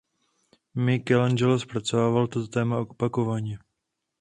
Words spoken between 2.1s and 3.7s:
toto téma opakovaně.